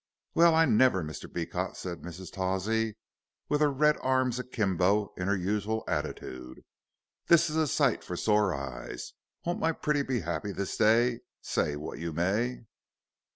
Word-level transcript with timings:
"Well 0.33 0.55
I 0.55 0.65
never, 0.65 1.03
Mr. 1.03 1.31
Beecot," 1.31 1.77
said 1.77 1.99
Mrs. 2.01 2.31
Tawsey, 2.33 2.97
with 3.49 3.61
her 3.61 3.71
red 3.71 3.97
arms 4.01 4.39
akimbo 4.39 5.13
in 5.15 5.27
her 5.27 5.37
usual 5.37 5.83
attitude; 5.87 6.65
"this 7.27 7.51
is 7.51 7.55
a 7.55 7.67
sight 7.67 8.03
for 8.03 8.17
sore 8.17 8.51
eyes. 8.51 9.13
Won't 9.45 9.59
my 9.59 9.73
pretty 9.73 10.01
be 10.01 10.23
'appy 10.23 10.53
this 10.53 10.75
day, 10.75 11.19
say 11.39 11.75
what 11.75 11.99
you 11.99 12.13
may. 12.13 12.63